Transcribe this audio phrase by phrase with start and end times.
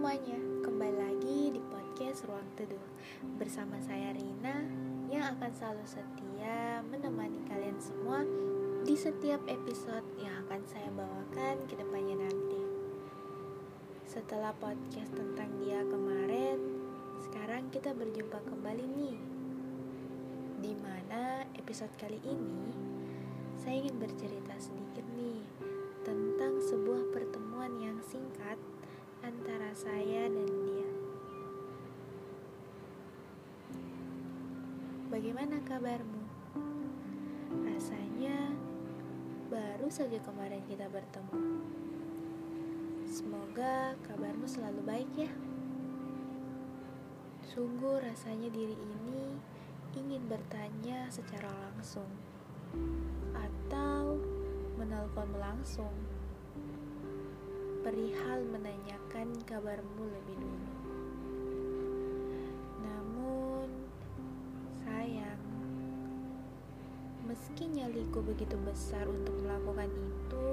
[0.00, 2.88] semuanya, kembali lagi di podcast Ruang Teduh
[3.36, 4.64] Bersama saya Rina
[5.12, 8.24] yang akan selalu setia menemani kalian semua
[8.80, 12.64] Di setiap episode yang akan saya bawakan ke depannya nanti.
[14.08, 16.56] Setelah podcast tentang dia kemarin
[17.20, 19.20] Sekarang kita berjumpa kembali nih.
[20.64, 22.72] Di mana episode kali ini
[23.52, 25.44] Saya ingin bercerita sedikit nih
[26.08, 28.56] Tentang sebuah pertemuan yang singkat
[29.20, 30.90] antara saya dan dia.
[35.12, 36.22] Bagaimana kabarmu?
[37.66, 38.54] Rasanya
[39.52, 41.60] baru saja kemarin kita bertemu.
[43.04, 45.30] Semoga kabarmu selalu baik ya.
[47.50, 49.34] Sungguh rasanya diri ini
[49.98, 52.06] ingin bertanya secara langsung
[53.34, 54.14] atau
[54.78, 55.90] menelpon langsung
[57.80, 60.72] perihal menanyakan kabarmu lebih dulu.
[62.84, 63.68] Namun,
[64.84, 65.40] sayang,
[67.24, 70.48] meski nyaliku begitu besar untuk melakukan itu,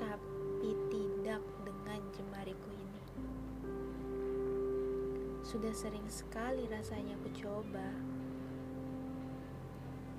[0.00, 3.02] tapi tidak dengan jemariku ini.
[5.44, 7.92] Sudah sering sekali rasanya aku coba.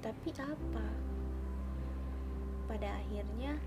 [0.06, 0.88] Tapi apa?
[2.70, 3.58] Pada akhirnya,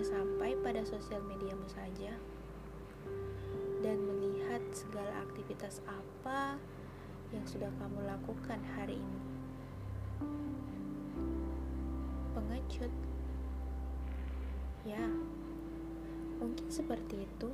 [0.00, 2.16] hanya sampai pada sosial mediamu saja
[3.84, 6.56] dan melihat segala aktivitas apa
[7.36, 9.20] yang sudah kamu lakukan hari ini.
[12.32, 12.88] Pengecut,
[14.88, 15.04] ya,
[16.40, 17.52] mungkin seperti itu,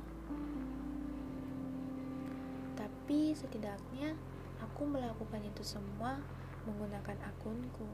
[2.79, 4.15] tapi setidaknya
[4.63, 6.15] aku melakukan itu semua
[6.63, 7.91] menggunakan akunku,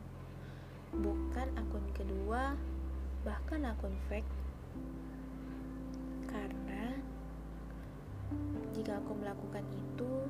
[0.93, 2.53] bukan akun kedua
[3.23, 4.42] bahkan akun fake
[6.25, 6.97] karena
[8.73, 10.27] jika aku melakukan itu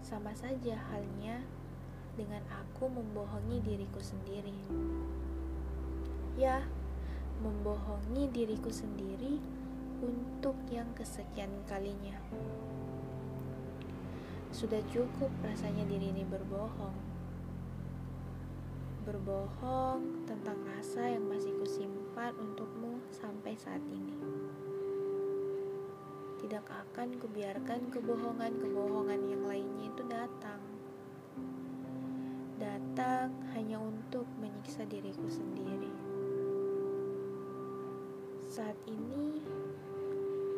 [0.00, 1.42] sama saja halnya
[2.14, 4.56] dengan aku membohongi diriku sendiri.
[6.38, 6.64] Ya
[7.42, 9.36] membohongi diriku sendiri
[10.00, 12.16] untuk yang kesekian kalinya.
[14.54, 16.96] Sudah cukup rasanya diri ini berbohong
[19.06, 24.18] berbohong tentang rasa yang masih kusimpan untukmu sampai saat ini.
[26.42, 30.58] Tidak akan kubiarkan kebohongan-kebohongan yang lainnya itu datang.
[32.58, 35.94] Datang hanya untuk menyiksa diriku sendiri.
[38.42, 39.38] Saat ini,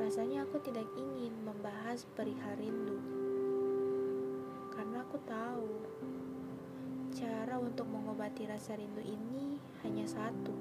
[0.01, 2.97] rasanya aku tidak ingin membahas perihal rindu.
[4.73, 5.69] Karena aku tahu
[7.19, 10.55] Cara untuk mengobati rasa rindu ini hanya satu,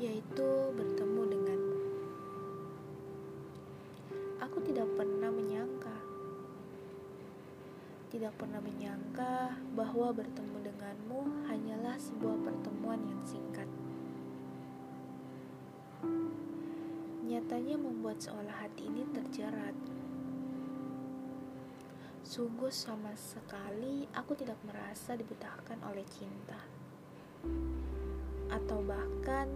[0.00, 1.78] yaitu bertemu denganmu.
[4.40, 5.92] Aku tidak pernah menyangka,
[8.08, 13.68] tidak pernah menyangka bahwa bertemu denganmu hanyalah sebuah pertemuan yang singkat.
[17.28, 19.76] Nyatanya membuat seolah hati ini terjerat
[22.32, 26.56] Sungguh sama sekali aku tidak merasa dibutahkan oleh cinta.
[28.48, 29.52] Atau bahkan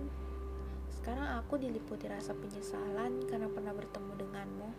[0.92, 4.70] sekarang aku diliputi rasa penyesalan karena pernah bertemu denganmu.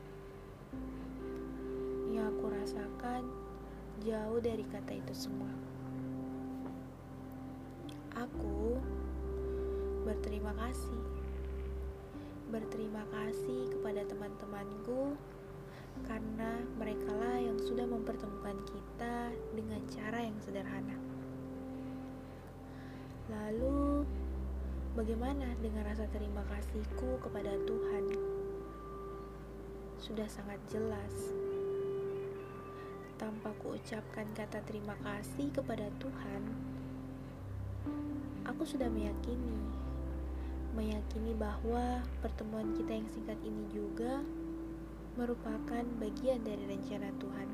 [2.14, 3.34] Yang aku rasakan
[4.06, 5.50] jauh dari kata itu semua.
[8.14, 8.78] Aku
[10.06, 11.02] berterima kasih.
[12.54, 15.18] Berterima kasih kepada teman-temanku
[16.06, 20.98] karena merekalah yang sudah mempertemukan kita dengan cara yang sederhana.
[23.28, 24.06] Lalu,
[24.94, 28.06] bagaimana dengan rasa terima kasihku kepada Tuhan?
[29.98, 31.34] Sudah sangat jelas.
[33.18, 36.42] Tanpa kuucapkan kata terima kasih kepada Tuhan,
[38.48, 39.60] aku sudah meyakini,
[40.78, 44.24] meyakini bahwa pertemuan kita yang singkat ini juga
[45.18, 47.50] merupakan bagian dari rencana Tuhan.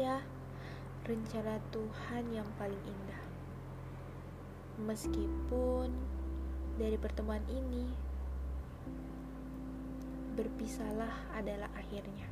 [0.00, 0.24] Ya,
[1.04, 3.22] rencana Tuhan yang paling indah.
[4.80, 5.92] Meskipun
[6.80, 7.84] dari pertemuan ini
[10.40, 12.28] berpisahlah adalah akhirnya.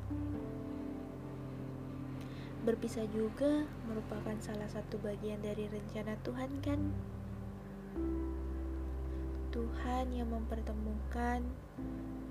[2.65, 6.81] Berpisah juga merupakan salah satu bagian dari rencana Tuhan kan?
[9.53, 11.45] Tuhan yang mempertemukan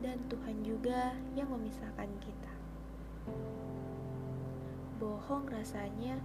[0.04, 2.54] dan Tuhan juga yang memisahkan kita.
[5.00, 6.20] Bohong rasanya.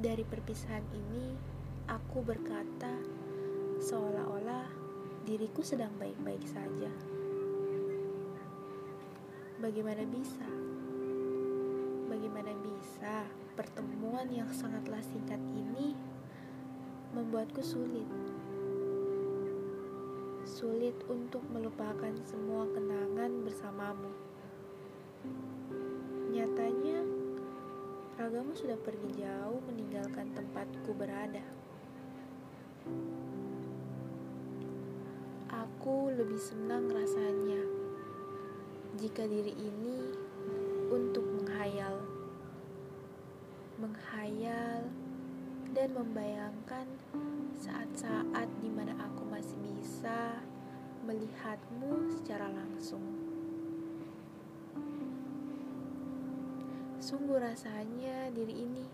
[0.00, 1.36] Dari perpisahan ini,
[1.86, 2.90] aku berkata
[3.78, 4.66] seolah-olah
[5.28, 6.90] diriku sedang baik-baik saja.
[9.60, 10.48] Bagaimana bisa?
[12.08, 15.94] Bagaimana bisa pertemuan yang sangatlah singkat ini
[17.14, 18.31] membuatku sulit?
[20.62, 24.14] Sulit untuk melupakan semua kenangan bersamamu.
[26.30, 27.02] Nyatanya,
[28.14, 31.42] ragamu sudah pergi jauh meninggalkan tempatku berada.
[35.50, 37.66] Aku lebih senang rasanya
[39.02, 40.14] jika diri ini
[40.94, 42.06] untuk menghayal,
[43.82, 44.86] menghayal
[45.74, 46.86] dan membayangkan
[47.58, 48.70] saat-saat di
[51.12, 53.04] melihatmu secara langsung.
[57.04, 58.88] Sungguh rasanya diri ini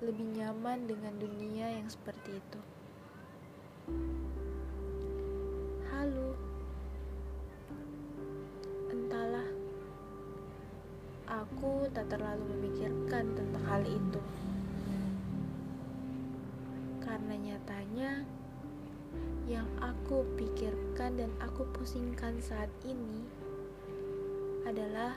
[0.00, 2.60] lebih nyaman dengan dunia yang seperti itu.
[5.92, 6.32] Halo.
[11.28, 14.20] Aku tak terlalu memikirkan tentang hal itu.
[17.04, 18.24] Karena nyatanya
[19.48, 23.24] yang aku pikirkan dan aku pusingkan saat ini
[24.68, 25.16] adalah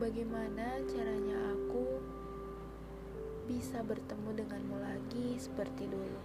[0.00, 2.00] bagaimana caranya aku
[3.46, 6.20] bisa bertemu denganmu lagi seperti dulu.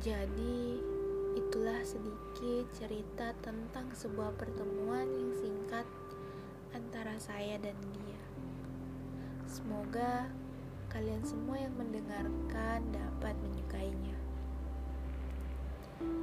[0.00, 0.78] Jadi,
[1.36, 5.84] Itulah sedikit cerita tentang sebuah pertemuan yang singkat
[6.72, 8.20] antara saya dan dia.
[9.44, 10.32] Semoga
[10.90, 14.16] kalian semua yang mendengarkan dapat menyukainya.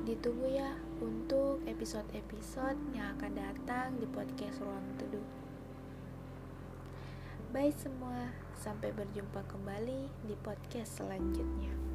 [0.04, 5.28] Ditunggu ya untuk episode-episode yang akan datang di podcast Ruang Teduh.
[7.54, 11.93] Bye semua, sampai berjumpa kembali di podcast selanjutnya.